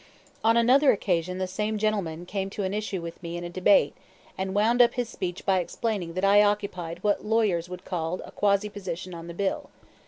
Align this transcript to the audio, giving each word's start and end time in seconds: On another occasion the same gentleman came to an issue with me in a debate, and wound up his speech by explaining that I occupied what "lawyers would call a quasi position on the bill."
On 0.43 0.57
another 0.57 0.91
occasion 0.91 1.37
the 1.37 1.45
same 1.45 1.77
gentleman 1.77 2.25
came 2.25 2.49
to 2.49 2.63
an 2.63 2.73
issue 2.73 3.03
with 3.03 3.21
me 3.21 3.37
in 3.37 3.43
a 3.43 3.51
debate, 3.51 3.93
and 4.35 4.55
wound 4.55 4.81
up 4.81 4.95
his 4.95 5.07
speech 5.09 5.45
by 5.45 5.59
explaining 5.59 6.15
that 6.15 6.25
I 6.25 6.41
occupied 6.41 7.03
what 7.03 7.23
"lawyers 7.23 7.69
would 7.69 7.85
call 7.85 8.19
a 8.25 8.31
quasi 8.31 8.67
position 8.67 9.13
on 9.13 9.27
the 9.27 9.35
bill." 9.35 9.69